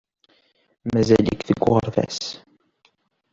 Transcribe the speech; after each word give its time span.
Mazal-ik 0.91 1.41
deg 1.47 1.59
uɣerbaz. 1.67 2.21